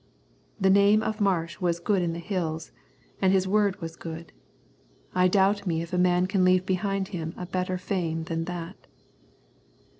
[0.59, 2.71] The name of Marsh was good in the Hills,
[3.21, 4.31] and his word was good.
[5.13, 8.87] I doubt me if a man can leave behind him a better fame than that.